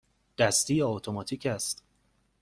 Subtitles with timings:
[0.37, 1.83] دستی یا اتوماتیک است؟